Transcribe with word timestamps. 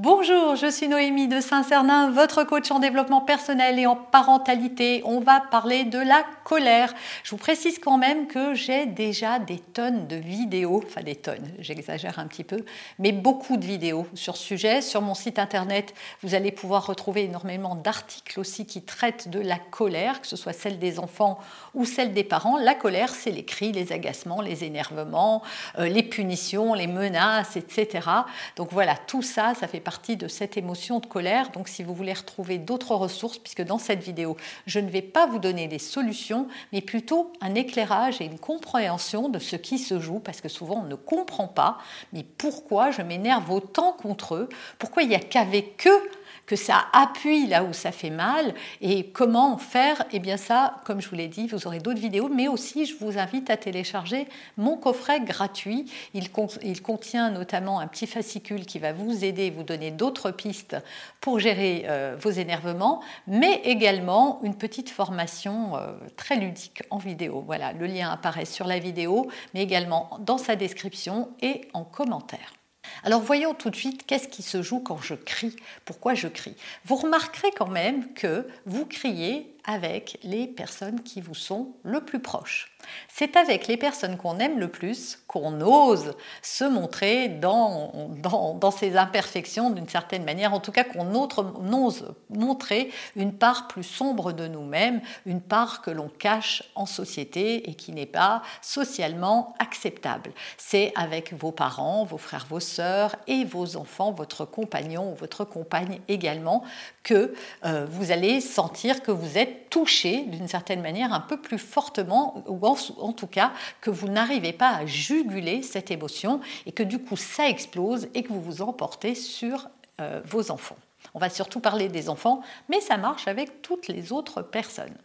Bonjour, 0.00 0.54
je 0.54 0.70
suis 0.70 0.86
Noémie 0.86 1.26
de 1.26 1.40
Saint-Cernin, 1.40 2.12
votre 2.12 2.44
coach 2.44 2.70
en 2.70 2.78
développement 2.78 3.20
personnel 3.20 3.80
et 3.80 3.86
en 3.88 3.96
parentalité. 3.96 5.02
On 5.04 5.18
va 5.18 5.40
parler 5.40 5.82
de 5.82 5.98
la 5.98 6.22
colère. 6.44 6.94
Je 7.24 7.32
vous 7.32 7.36
précise 7.36 7.80
quand 7.80 7.98
même 7.98 8.28
que 8.28 8.54
j'ai 8.54 8.86
déjà 8.86 9.40
des 9.40 9.58
tonnes 9.58 10.06
de 10.06 10.14
vidéos, 10.14 10.84
enfin 10.86 11.02
des 11.02 11.16
tonnes, 11.16 11.50
j'exagère 11.58 12.20
un 12.20 12.28
petit 12.28 12.44
peu, 12.44 12.64
mais 13.00 13.10
beaucoup 13.10 13.56
de 13.56 13.64
vidéos 13.66 14.06
sur 14.14 14.36
ce 14.36 14.44
sujet. 14.44 14.82
Sur 14.82 15.02
mon 15.02 15.14
site 15.14 15.40
internet, 15.40 15.92
vous 16.22 16.36
allez 16.36 16.52
pouvoir 16.52 16.86
retrouver 16.86 17.24
énormément 17.24 17.74
d'articles 17.74 18.38
aussi 18.38 18.66
qui 18.66 18.82
traitent 18.82 19.28
de 19.28 19.40
la 19.40 19.58
colère, 19.58 20.20
que 20.20 20.28
ce 20.28 20.36
soit 20.36 20.52
celle 20.52 20.78
des 20.78 21.00
enfants 21.00 21.40
ou 21.74 21.84
celle 21.84 22.12
des 22.12 22.22
parents. 22.22 22.56
La 22.56 22.76
colère, 22.76 23.12
c'est 23.12 23.32
les 23.32 23.44
cris, 23.44 23.72
les 23.72 23.90
agacements, 23.90 24.42
les 24.42 24.62
énervements, 24.62 25.42
euh, 25.80 25.88
les 25.88 26.04
punitions, 26.04 26.74
les 26.74 26.86
menaces, 26.86 27.56
etc. 27.56 28.08
Donc 28.54 28.68
voilà, 28.70 28.94
tout 28.96 29.22
ça, 29.22 29.54
ça 29.54 29.66
fait 29.66 29.87
de 30.16 30.28
cette 30.28 30.56
émotion 30.56 31.00
de 31.00 31.06
colère. 31.06 31.50
Donc 31.50 31.68
si 31.68 31.82
vous 31.82 31.94
voulez 31.94 32.12
retrouver 32.12 32.58
d'autres 32.58 32.94
ressources, 32.94 33.38
puisque 33.38 33.62
dans 33.62 33.78
cette 33.78 34.02
vidéo, 34.02 34.36
je 34.66 34.80
ne 34.80 34.90
vais 34.90 35.02
pas 35.02 35.26
vous 35.26 35.38
donner 35.38 35.66
des 35.66 35.78
solutions, 35.78 36.46
mais 36.72 36.80
plutôt 36.80 37.32
un 37.40 37.54
éclairage 37.54 38.20
et 38.20 38.26
une 38.26 38.38
compréhension 38.38 39.28
de 39.28 39.38
ce 39.38 39.56
qui 39.56 39.78
se 39.78 39.98
joue, 39.98 40.20
parce 40.20 40.40
que 40.40 40.48
souvent 40.48 40.82
on 40.84 40.88
ne 40.88 40.94
comprend 40.94 41.48
pas, 41.48 41.78
mais 42.12 42.24
pourquoi 42.36 42.90
je 42.90 43.02
m'énerve 43.02 43.50
autant 43.50 43.92
contre 43.92 44.34
eux, 44.34 44.48
pourquoi 44.78 45.02
il 45.02 45.08
n'y 45.08 45.14
a 45.14 45.20
qu'avec 45.20 45.86
eux 45.86 46.10
que 46.48 46.56
ça 46.56 46.86
appuie 46.94 47.46
là 47.46 47.62
où 47.62 47.74
ça 47.74 47.92
fait 47.92 48.08
mal. 48.10 48.54
Et 48.80 49.10
comment 49.10 49.58
faire 49.58 50.02
Eh 50.12 50.18
bien 50.18 50.38
ça, 50.38 50.80
comme 50.86 51.02
je 51.02 51.08
vous 51.08 51.14
l'ai 51.14 51.28
dit, 51.28 51.46
vous 51.46 51.66
aurez 51.66 51.78
d'autres 51.78 52.00
vidéos, 52.00 52.30
mais 52.30 52.48
aussi 52.48 52.86
je 52.86 52.96
vous 52.96 53.18
invite 53.18 53.50
à 53.50 53.58
télécharger 53.58 54.26
mon 54.56 54.78
coffret 54.78 55.20
gratuit. 55.20 55.92
Il, 56.14 56.32
contient 56.80 57.30
notamment 57.30 57.80
un 57.80 57.86
petit 57.86 58.06
fascicule 58.06 58.64
qui 58.64 58.78
va 58.78 58.94
vous 58.94 59.26
aider, 59.26 59.50
vous 59.50 59.62
donner 59.62 59.90
d'autres 59.90 60.30
pistes 60.30 60.76
pour 61.20 61.38
gérer 61.38 61.84
euh, 61.86 62.16
vos 62.18 62.30
énervements, 62.30 63.02
mais 63.26 63.60
également 63.64 64.40
une 64.42 64.56
petite 64.56 64.88
formation 64.88 65.76
euh, 65.76 65.92
très 66.16 66.36
ludique 66.36 66.82
en 66.88 66.96
vidéo. 66.96 67.42
Voilà, 67.44 67.74
le 67.74 67.86
lien 67.86 68.10
apparaît 68.10 68.46
sur 68.46 68.66
la 68.66 68.78
vidéo, 68.78 69.28
mais 69.52 69.62
également 69.62 70.18
dans 70.20 70.38
sa 70.38 70.56
description 70.56 71.28
et 71.42 71.68
en 71.74 71.84
commentaire. 71.84 72.57
Alors 73.04 73.20
voyons 73.20 73.54
tout 73.54 73.70
de 73.70 73.76
suite 73.76 74.06
qu'est-ce 74.06 74.28
qui 74.28 74.42
se 74.42 74.62
joue 74.62 74.80
quand 74.80 75.00
je 75.00 75.14
crie, 75.14 75.56
pourquoi 75.84 76.14
je 76.14 76.28
crie? 76.28 76.56
Vous 76.84 76.96
remarquerez 76.96 77.50
quand 77.56 77.68
même 77.68 78.12
que 78.14 78.46
vous 78.66 78.86
criez 78.86 79.54
avec 79.64 80.18
les 80.22 80.46
personnes 80.46 81.02
qui 81.02 81.20
vous 81.20 81.34
sont 81.34 81.74
le 81.82 82.00
plus 82.00 82.20
proches. 82.20 82.77
C'est 83.08 83.36
avec 83.36 83.66
les 83.66 83.76
personnes 83.76 84.16
qu'on 84.16 84.38
aime 84.38 84.58
le 84.58 84.68
plus 84.68 85.18
qu'on 85.26 85.60
ose 85.60 86.14
se 86.42 86.64
montrer 86.64 87.28
dans, 87.28 87.92
dans, 88.22 88.70
ses 88.70 88.96
imperfections 88.96 89.70
d'une 89.70 89.88
certaine 89.88 90.24
manière, 90.24 90.54
en 90.54 90.60
tout 90.60 90.72
cas 90.72 90.84
qu'on 90.84 91.14
ose 91.14 92.14
montrer 92.30 92.90
une 93.16 93.34
part 93.34 93.68
plus 93.68 93.82
sombre 93.82 94.32
de 94.32 94.48
nous-mêmes, 94.48 95.00
une 95.26 95.40
part 95.40 95.82
que 95.82 95.90
l'on 95.90 96.08
cache 96.08 96.62
en 96.74 96.86
société 96.86 97.68
et 97.68 97.74
qui 97.74 97.92
n'est 97.92 98.06
pas 98.06 98.42
socialement 98.62 99.54
acceptable. 99.58 100.32
C'est 100.56 100.92
avec 100.96 101.34
vos 101.34 101.52
parents, 101.52 102.04
vos 102.04 102.18
frères, 102.18 102.46
vos 102.48 102.60
sœurs 102.60 103.16
et 103.26 103.44
vos 103.44 103.76
enfants, 103.76 104.12
votre 104.12 104.44
compagnon 104.44 105.12
ou 105.12 105.14
votre 105.14 105.44
compagne 105.44 106.00
également, 106.08 106.62
que 107.02 107.34
euh, 107.64 107.86
vous 107.90 108.12
allez 108.12 108.40
sentir 108.40 109.02
que 109.02 109.10
vous 109.10 109.36
êtes 109.36 109.70
touché 109.70 110.22
d'une 110.24 110.48
certaine 110.48 110.80
manière 110.80 111.12
un 111.12 111.20
peu 111.20 111.40
plus 111.40 111.58
fortement, 111.58 112.42
ou 112.46 112.66
en, 112.68 113.12
tout 113.12 113.26
cas 113.26 113.52
que 113.80 113.90
vous 113.90 114.08
n'arrivez 114.08 114.52
pas 114.52 114.70
à 114.70 114.86
juguler 114.86 115.62
cette 115.62 115.90
émotion 115.90 116.40
et 116.66 116.72
que 116.72 116.82
du 116.82 116.98
coup 116.98 117.16
ça 117.16 117.48
explose 117.48 118.08
et 118.14 118.22
que 118.22 118.32
vous 118.32 118.42
vous 118.42 118.62
emportez 118.62 119.14
sur 119.14 119.68
euh, 120.00 120.20
vos 120.24 120.50
enfants. 120.50 120.76
On 121.14 121.18
va 121.18 121.30
surtout 121.30 121.60
parler 121.60 121.88
des 121.88 122.08
enfants, 122.08 122.42
mais 122.68 122.80
ça 122.80 122.96
marche 122.96 123.28
avec 123.28 123.62
toutes 123.62 123.88
les 123.88 124.12
autres 124.12 124.42
personnes. 124.42 124.96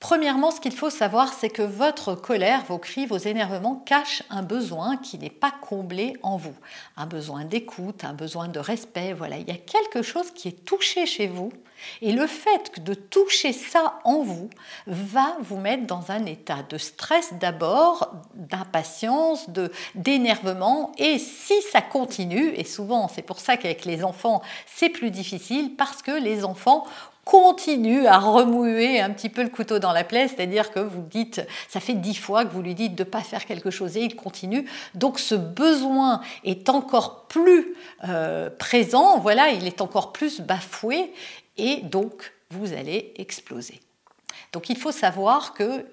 Premièrement, 0.00 0.52
ce 0.52 0.60
qu'il 0.60 0.74
faut 0.74 0.90
savoir, 0.90 1.32
c'est 1.32 1.50
que 1.50 1.62
votre 1.62 2.14
colère, 2.14 2.62
vos 2.68 2.78
cris, 2.78 3.06
vos 3.06 3.18
énervements 3.18 3.82
cachent 3.84 4.22
un 4.30 4.42
besoin 4.42 4.96
qui 4.96 5.18
n'est 5.18 5.28
pas 5.28 5.52
comblé 5.60 6.14
en 6.22 6.36
vous. 6.36 6.54
Un 6.96 7.06
besoin 7.06 7.44
d'écoute, 7.44 8.04
un 8.04 8.12
besoin 8.12 8.46
de 8.46 8.60
respect. 8.60 9.12
Voilà, 9.12 9.38
il 9.38 9.48
y 9.48 9.50
a 9.50 9.56
quelque 9.56 10.02
chose 10.02 10.30
qui 10.30 10.48
est 10.48 10.64
touché 10.64 11.04
chez 11.04 11.26
vous. 11.26 11.50
Et 12.00 12.12
le 12.12 12.26
fait 12.26 12.82
de 12.82 12.94
toucher 12.94 13.52
ça 13.52 14.00
en 14.04 14.22
vous 14.22 14.50
va 14.86 15.36
vous 15.40 15.58
mettre 15.58 15.86
dans 15.86 16.10
un 16.10 16.26
état 16.26 16.64
de 16.68 16.78
stress 16.78 17.34
d'abord, 17.34 18.12
d'impatience, 18.34 19.48
d'énervement. 19.94 20.92
Et 20.98 21.18
si 21.18 21.60
ça 21.72 21.80
continue, 21.80 22.52
et 22.54 22.64
souvent 22.64 23.08
c'est 23.08 23.22
pour 23.22 23.40
ça 23.40 23.56
qu'avec 23.56 23.84
les 23.84 24.04
enfants 24.04 24.42
c'est 24.66 24.88
plus 24.88 25.10
difficile, 25.10 25.74
parce 25.76 26.02
que 26.02 26.12
les 26.12 26.44
enfants 26.44 26.84
continue 27.28 28.06
à 28.06 28.18
remuer 28.18 29.02
un 29.02 29.10
petit 29.10 29.28
peu 29.28 29.42
le 29.42 29.50
couteau 29.50 29.78
dans 29.78 29.92
la 29.92 30.02
plaie, 30.02 30.28
c'est-à-dire 30.28 30.72
que 30.72 30.80
vous 30.80 31.02
dites, 31.02 31.42
ça 31.68 31.78
fait 31.78 31.92
dix 31.92 32.14
fois 32.14 32.46
que 32.46 32.54
vous 32.54 32.62
lui 32.62 32.74
dites 32.74 32.94
de 32.94 33.04
ne 33.04 33.08
pas 33.08 33.20
faire 33.20 33.44
quelque 33.44 33.70
chose 33.70 33.98
et 33.98 34.00
il 34.00 34.16
continue. 34.16 34.64
Donc 34.94 35.18
ce 35.18 35.34
besoin 35.34 36.22
est 36.42 36.70
encore 36.70 37.26
plus 37.26 37.74
euh, 38.08 38.48
présent, 38.48 39.18
voilà, 39.18 39.50
il 39.50 39.66
est 39.66 39.82
encore 39.82 40.14
plus 40.14 40.40
bafoué 40.40 41.12
et 41.58 41.82
donc 41.82 42.32
vous 42.48 42.72
allez 42.72 43.12
exploser. 43.16 43.78
Donc 44.54 44.70
il 44.70 44.78
faut 44.78 44.92
savoir 44.92 45.52
que 45.52 45.84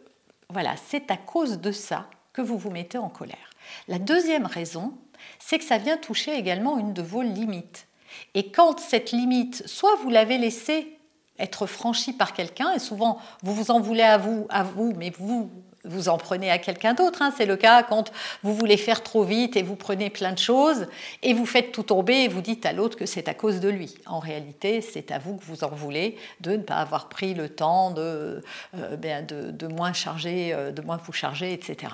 voilà, 0.49 0.75
c'est 0.87 1.11
à 1.11 1.17
cause 1.17 1.59
de 1.59 1.73
ça 1.73 2.05
que 2.31 2.41
vous 2.41 2.57
vous 2.57 2.71
mettez 2.71 2.97
en 2.97 3.09
colère. 3.09 3.49
La 3.89 3.99
deuxième 3.99 4.45
raison, 4.45 4.93
c'est 5.39 5.59
que 5.59 5.65
ça 5.65 5.79
vient 5.79 5.97
toucher 5.97 6.33
également 6.33 6.77
une 6.77 6.93
de 6.93 7.01
vos 7.01 7.23
limites. 7.23 7.87
Et 8.35 8.51
quand 8.51 8.79
cette 8.79 9.11
limite, 9.11 9.67
soit 9.67 9.95
vous 10.01 10.09
l'avez 10.09 10.37
laissée 10.37 10.94
être 11.39 11.67
franchi 11.67 12.13
par 12.13 12.33
quelqu'un, 12.33 12.71
et 12.73 12.79
souvent 12.79 13.19
vous 13.43 13.53
vous 13.53 13.71
en 13.71 13.79
voulez 13.79 14.03
à 14.03 14.17
vous, 14.17 14.47
à 14.49 14.63
vous 14.63 14.93
mais 14.95 15.11
vous 15.17 15.49
vous 15.85 16.09
en 16.09 16.17
prenez 16.17 16.51
à 16.51 16.57
quelqu'un 16.57 16.93
d'autre. 16.93 17.21
Hein. 17.21 17.33
C'est 17.35 17.45
le 17.45 17.55
cas 17.55 17.83
quand 17.83 18.11
vous 18.43 18.53
voulez 18.53 18.77
faire 18.77 19.03
trop 19.03 19.23
vite 19.23 19.55
et 19.55 19.63
vous 19.63 19.75
prenez 19.75 20.09
plein 20.09 20.31
de 20.31 20.39
choses 20.39 20.87
et 21.21 21.33
vous 21.33 21.45
faites 21.45 21.71
tout 21.71 21.83
tomber 21.83 22.23
et 22.23 22.27
vous 22.27 22.41
dites 22.41 22.65
à 22.65 22.73
l'autre 22.73 22.97
que 22.97 23.05
c'est 23.05 23.27
à 23.27 23.33
cause 23.33 23.59
de 23.59 23.69
lui. 23.69 23.95
En 24.05 24.19
réalité, 24.19 24.81
c'est 24.81 25.11
à 25.11 25.19
vous 25.19 25.37
que 25.37 25.45
vous 25.45 25.63
en 25.63 25.69
voulez 25.69 26.17
de 26.41 26.51
ne 26.51 26.63
pas 26.63 26.75
avoir 26.75 27.09
pris 27.09 27.33
le 27.33 27.49
temps 27.49 27.91
de, 27.91 28.43
euh, 28.77 28.97
ben, 28.97 29.25
de, 29.25 29.67
moins 29.67 29.93
charger, 29.93 30.53
euh, 30.53 30.71
de 30.71 30.81
moins 30.81 30.97
vous 30.97 31.13
charger, 31.13 31.53
etc. 31.53 31.93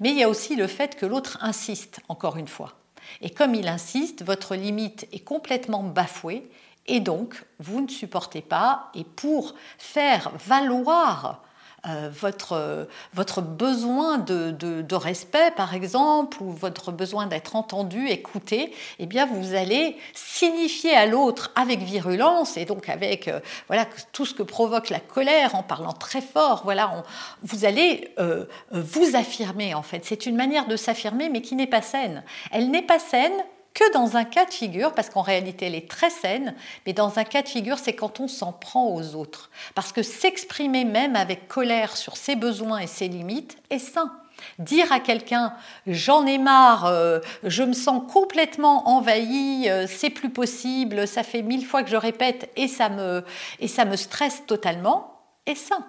Mais 0.00 0.10
il 0.10 0.18
y 0.18 0.22
a 0.22 0.28
aussi 0.28 0.56
le 0.56 0.66
fait 0.66 0.96
que 0.96 1.06
l'autre 1.06 1.38
insiste, 1.40 2.00
encore 2.08 2.36
une 2.36 2.48
fois. 2.48 2.74
Et 3.20 3.30
comme 3.30 3.54
il 3.54 3.68
insiste, 3.68 4.24
votre 4.24 4.54
limite 4.56 5.06
est 5.12 5.20
complètement 5.20 5.82
bafouée 5.82 6.48
et 6.88 7.00
donc, 7.00 7.44
vous 7.58 7.80
ne 7.80 7.88
supportez 7.88 8.42
pas, 8.42 8.90
et 8.94 9.04
pour 9.04 9.54
faire 9.78 10.30
valoir 10.46 11.42
euh, 11.88 12.10
votre, 12.10 13.42
besoin 13.42 14.18
de, 14.18 14.50
de, 14.50 14.94
respect, 14.96 15.52
par 15.56 15.74
exemple, 15.74 16.42
ou 16.42 16.50
votre 16.50 16.90
besoin 16.90 17.26
d'être 17.26 17.54
entendu, 17.54 18.08
écouté, 18.08 18.72
eh 18.98 19.06
bien, 19.06 19.26
vous 19.26 19.54
allez 19.54 19.96
signifier 20.12 20.96
à 20.96 21.06
l'autre 21.06 21.52
avec 21.54 21.80
virulence 21.80 22.56
et 22.56 22.64
donc 22.64 22.88
avec 22.88 23.28
euh, 23.28 23.38
voilà, 23.68 23.86
tout 24.12 24.26
ce 24.26 24.34
que 24.34 24.42
provoque 24.42 24.90
la 24.90 24.98
colère 24.98 25.54
en 25.54 25.62
parlant 25.62 25.92
très 25.92 26.22
fort. 26.22 26.62
Voilà, 26.64 27.04
vous 27.42 27.64
allez 27.64 28.12
euh, 28.18 28.46
vous 28.72 29.14
affirmer, 29.14 29.74
en 29.74 29.82
fait. 29.82 30.04
C'est 30.04 30.26
une 30.26 30.36
manière 30.36 30.66
de 30.66 30.76
s'affirmer, 30.76 31.28
mais 31.28 31.40
qui 31.40 31.54
n'est 31.54 31.68
pas 31.68 31.82
saine. 31.82 32.24
Elle 32.50 32.70
n'est 32.70 32.82
pas 32.82 32.98
saine 32.98 33.44
que 33.76 33.92
dans 33.92 34.16
un 34.16 34.24
cas 34.24 34.46
de 34.46 34.52
figure, 34.52 34.94
parce 34.94 35.10
qu'en 35.10 35.20
réalité 35.20 35.66
elle 35.66 35.74
est 35.74 35.88
très 35.88 36.08
saine, 36.08 36.54
mais 36.86 36.94
dans 36.94 37.18
un 37.18 37.24
cas 37.24 37.42
de 37.42 37.48
figure, 37.48 37.78
c'est 37.78 37.92
quand 37.92 38.20
on 38.20 38.26
s'en 38.26 38.50
prend 38.50 38.86
aux 38.88 39.14
autres. 39.14 39.50
Parce 39.74 39.92
que 39.92 40.02
s'exprimer 40.02 40.86
même 40.86 41.14
avec 41.14 41.46
colère 41.46 41.94
sur 41.98 42.16
ses 42.16 42.36
besoins 42.36 42.78
et 42.78 42.86
ses 42.86 43.06
limites 43.06 43.58
est 43.68 43.78
sain. 43.78 44.10
Dire 44.58 44.92
à 44.92 45.00
quelqu'un 45.00 45.52
j'en 45.86 46.24
ai 46.24 46.38
marre, 46.38 46.86
euh, 46.86 47.20
je 47.42 47.62
me 47.64 47.74
sens 47.74 48.02
complètement 48.10 48.88
envahi, 48.88 49.68
euh, 49.68 49.86
c'est 49.86 50.10
plus 50.10 50.30
possible, 50.30 51.06
ça 51.06 51.22
fait 51.22 51.42
mille 51.42 51.66
fois 51.66 51.82
que 51.82 51.90
je 51.90 51.96
répète 51.96 52.50
et 52.56 52.68
ça 52.68 52.88
me, 52.88 53.24
et 53.60 53.68
ça 53.68 53.84
me 53.84 53.96
stresse 53.96 54.44
totalement, 54.46 55.20
est 55.44 55.54
sain. 55.54 55.84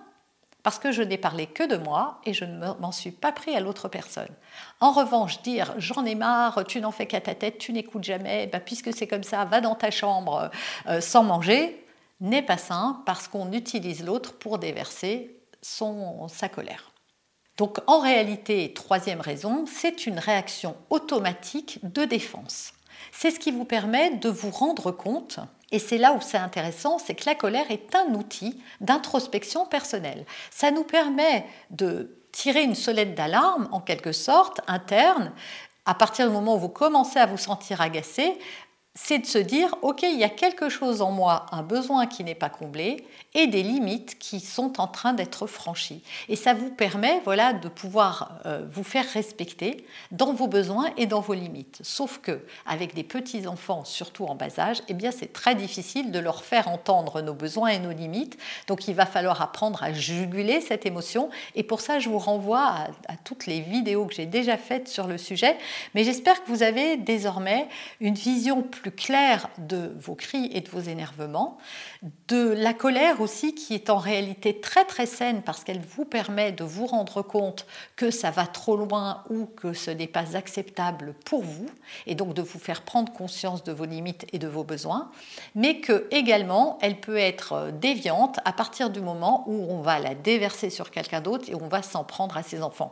Parce 0.68 0.80
que 0.80 0.92
je 0.92 1.02
n'ai 1.02 1.18
parlé 1.18 1.48
que 1.48 1.64
de 1.64 1.78
moi 1.78 2.20
et 2.26 2.34
je 2.34 2.44
ne 2.44 2.74
m'en 2.82 2.92
suis 2.92 3.12
pas 3.12 3.32
pris 3.32 3.56
à 3.56 3.62
l'autre 3.62 3.88
personne. 3.88 4.28
En 4.82 4.92
revanche, 4.92 5.42
dire 5.42 5.74
j'en 5.78 6.04
ai 6.04 6.14
marre, 6.14 6.66
tu 6.66 6.82
n'en 6.82 6.92
fais 6.92 7.06
qu'à 7.06 7.22
ta 7.22 7.36
tête, 7.36 7.58
tu 7.58 7.72
n'écoutes 7.72 8.04
jamais, 8.04 8.48
bah, 8.48 8.60
puisque 8.60 8.94
c'est 8.94 9.08
comme 9.08 9.24
ça, 9.24 9.46
va 9.46 9.62
dans 9.62 9.76
ta 9.76 9.92
chambre 9.92 10.52
euh, 10.88 11.00
sans 11.00 11.24
manger, 11.24 11.86
n'est 12.20 12.42
pas 12.42 12.58
sain 12.58 13.02
parce 13.06 13.30
qu'on 13.30 13.54
utilise 13.54 14.04
l'autre 14.04 14.34
pour 14.34 14.60
déverser 14.60 15.40
sa 15.62 16.50
colère. 16.50 16.92
Donc 17.56 17.78
en 17.88 18.02
réalité, 18.02 18.74
troisième 18.74 19.22
raison, 19.22 19.64
c'est 19.68 20.06
une 20.06 20.20
réaction 20.20 20.76
automatique 20.90 21.80
de 21.84 22.04
défense. 22.04 22.74
C'est 23.14 23.32
ce 23.32 23.40
qui 23.40 23.52
vous 23.52 23.64
permet 23.64 24.18
de 24.18 24.28
vous 24.28 24.52
rendre 24.52 24.92
compte, 24.92 25.40
et 25.72 25.80
c'est 25.80 25.98
là 25.98 26.14
où 26.14 26.22
c'est 26.22 26.38
intéressant, 26.38 26.98
c'est 26.98 27.16
que 27.16 27.26
la 27.26 27.36
colère 27.36 27.70
est 27.70 27.94
un 27.96 28.14
outil 28.14 28.62
d'introspection 28.80 29.66
personnelle. 29.66 30.26
Ça 30.50 30.72
nous 30.72 30.84
permet 30.84 31.46
de 31.72 32.16
tirer 32.32 32.64
une 32.64 32.76
sonnette 32.76 33.16
d'alarme, 33.16 33.68
en 33.72 33.82
quelque 33.82 34.12
sorte, 34.12 34.62
interne, 34.68 35.32
à 35.86 35.94
partir 35.94 36.28
du 36.28 36.34
moment 36.34 36.56
où 36.56 36.60
vous 36.60 36.70
commencez 36.70 37.20
à 37.20 37.26
vous 37.26 37.38
sentir 37.38 37.82
agacé, 37.82 38.38
c'est 39.00 39.20
de 39.20 39.26
se 39.28 39.38
dire, 39.38 39.76
OK, 39.84 40.02
il 40.02 40.18
y 40.18 40.24
a 40.24 40.30
quelque 40.30 40.70
chose 40.70 41.04
en 41.04 41.12
moi, 41.12 41.46
un 41.52 41.62
besoin 41.62 42.08
qui 42.08 42.24
n'est 42.24 42.34
pas 42.34 42.50
comblé 42.50 43.06
et 43.36 43.46
des 43.46 43.62
limites 43.62 44.18
qui 44.18 44.40
sont 44.40 44.82
en 44.82 44.88
train 44.88 45.14
d'être 45.14 45.46
franchies. 45.46 46.02
Et 46.30 46.36
ça 46.36 46.56
vous 46.56 46.72
permet 46.72 47.22
voilà, 47.24 47.54
de 47.54 47.68
pouvoir 47.68 48.40
euh, 48.48 48.66
vous 48.72 48.84
faire 48.84 49.06
respecter 49.14 49.86
dans 50.12 50.34
vos 50.34 50.48
besoins 50.48 50.88
et 50.98 51.06
dans 51.06 51.22
vos 51.22 51.36
limites. 51.36 51.80
Sauf 51.84 52.18
que 52.18 52.42
avec 52.66 52.96
des 52.96 53.04
petits-enfants, 53.04 53.86
surtout 53.86 54.26
en 54.26 54.34
bas 54.34 54.58
âge, 54.58 54.82
eh 54.88 54.96
bien, 54.96 55.12
c'est 55.12 55.32
très 55.32 55.54
difficile 55.54 56.12
de 56.12 56.18
leur 56.18 56.44
faire 56.44 56.68
entendre 56.68 57.22
nos 57.22 57.36
besoins 57.36 57.68
et 57.68 57.80
nos 57.80 57.92
limites. 57.92 58.40
Donc 58.66 58.88
il 58.88 58.96
va 58.96 59.06
falloir 59.06 59.44
apprendre 59.44 59.84
à 59.84 59.94
juguler 59.94 60.60
cette 60.60 60.88
émotion. 60.88 61.30
Et 61.54 61.62
pour 61.62 61.82
ça, 61.82 62.00
je 62.00 62.10
vous 62.10 62.20
renvoie 62.20 62.66
à, 62.66 62.88
à 63.10 63.18
toutes 63.24 63.46
les 63.46 63.60
vidéos 63.62 64.08
que 64.08 64.16
j'ai 64.16 64.26
déjà 64.26 64.58
faites 64.58 64.88
sur 64.88 65.06
le 65.06 65.20
sujet. 65.20 65.56
Mais 65.94 66.04
j'espère 66.04 66.44
que 66.44 66.50
vous 66.50 66.64
avez 66.64 66.98
désormais 66.98 67.68
une 68.02 68.16
vision 68.16 68.64
plus 68.64 68.87
clair 68.90 69.50
de 69.58 69.94
vos 70.00 70.16
cris 70.16 70.50
et 70.54 70.62
de 70.62 70.70
vos 70.70 70.80
énervements, 70.80 71.58
de 72.28 72.50
la 72.50 72.74
colère 72.74 73.22
aussi 73.22 73.56
qui 73.56 73.74
est 73.74 73.90
en 73.90 73.98
réalité 73.98 74.60
très 74.60 74.86
très 74.86 75.06
saine 75.06 75.42
parce 75.42 75.64
qu'elle 75.64 75.82
vous 75.82 76.06
permet 76.06 76.52
de 76.52 76.64
vous 76.64 76.86
rendre 76.86 77.22
compte 77.22 77.66
que 77.96 78.12
ça 78.12 78.32
va 78.32 78.46
trop 78.46 78.76
loin 78.76 79.24
ou 79.30 79.46
que 79.46 79.74
ce 79.74 79.92
n'est 79.92 80.08
pas 80.08 80.36
acceptable 80.36 81.14
pour 81.26 81.44
vous 81.44 81.70
et 82.06 82.16
donc 82.16 82.34
de 82.34 82.42
vous 82.42 82.60
faire 82.60 82.82
prendre 82.82 83.12
conscience 83.12 83.64
de 83.64 83.72
vos 83.72 83.86
limites 83.86 84.26
et 84.34 84.40
de 84.40 84.48
vos 84.48 84.64
besoins, 84.64 85.12
mais 85.56 85.80
que 85.80 86.08
également 86.12 86.78
elle 86.82 87.00
peut 87.00 87.18
être 87.18 87.72
déviante 87.72 88.40
à 88.46 88.54
partir 88.54 88.90
du 88.90 89.02
moment 89.02 89.44
où 89.48 89.68
on 89.70 89.82
va 89.82 90.00
la 90.00 90.16
déverser 90.16 90.70
sur 90.70 90.92
quelqu'un 90.92 91.22
d'autre 91.22 91.50
et 91.50 91.56
on 91.56 91.68
va 91.68 91.82
s'en 91.82 92.04
prendre 92.04 92.38
à 92.38 92.44
ses 92.44 92.62
enfants 92.62 92.92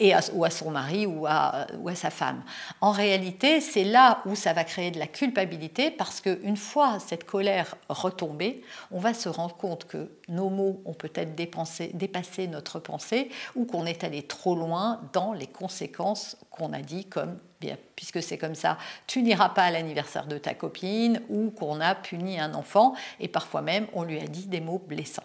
et 0.00 0.14
ou 0.32 0.44
à 0.44 0.50
son 0.50 0.70
mari 0.70 1.06
ou 1.06 1.26
à, 1.26 1.66
ou 1.78 1.88
à 1.88 1.94
sa 1.94 2.10
femme. 2.10 2.42
En 2.80 2.90
réalité, 2.90 3.60
c'est 3.60 3.84
là 3.84 4.22
où 4.24 4.34
ça 4.34 4.52
va 4.52 4.64
créer 4.64 4.90
de 4.90 4.98
la 4.98 5.06
culpabilité 5.06 5.90
parce 5.90 6.20
qu'une 6.20 6.56
fois 6.56 6.98
cette 6.98 7.24
colère 7.24 7.76
retombée, 7.88 8.62
on 8.90 8.98
va 8.98 9.14
se 9.14 9.28
rendre 9.28 9.56
compte 9.56 9.86
que 9.86 10.10
nos 10.28 10.48
mots 10.48 10.80
ont 10.86 10.94
peut-être 10.94 11.34
dépassé 11.36 12.48
notre 12.48 12.80
pensée 12.80 13.30
ou 13.54 13.66
qu'on 13.66 13.84
est 13.86 14.02
allé 14.02 14.22
trop 14.22 14.56
loin 14.56 15.00
dans 15.12 15.32
les 15.32 15.46
conséquences 15.46 16.36
qu'on 16.50 16.72
a 16.72 16.80
dit 16.80 17.04
comme 17.04 17.38
bien, 17.60 17.76
puisque 17.94 18.22
c'est 18.22 18.38
comme 18.38 18.54
ça, 18.54 18.78
tu 19.06 19.22
n'iras 19.22 19.50
pas 19.50 19.64
à 19.64 19.70
l'anniversaire 19.70 20.26
de 20.26 20.38
ta 20.38 20.54
copine 20.54 21.20
ou 21.28 21.50
qu'on 21.50 21.80
a 21.80 21.94
puni 21.94 22.40
un 22.40 22.54
enfant 22.54 22.94
et 23.20 23.28
parfois 23.28 23.60
même 23.60 23.86
on 23.92 24.02
lui 24.02 24.18
a 24.18 24.26
dit 24.26 24.46
des 24.46 24.60
mots 24.60 24.82
blessants. 24.84 25.24